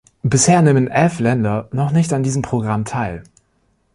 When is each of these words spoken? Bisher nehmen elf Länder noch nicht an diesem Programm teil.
Bisher 0.23 0.63
nehmen 0.63 0.87
elf 0.87 1.19
Länder 1.19 1.69
noch 1.73 1.91
nicht 1.91 2.11
an 2.11 2.23
diesem 2.23 2.41
Programm 2.41 2.85
teil. 2.85 3.21